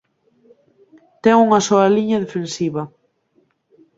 Ten 1.23 1.35
unha 1.45 1.59
soa 1.67 1.87
liña 1.95 2.23
defensiva. 2.25 2.83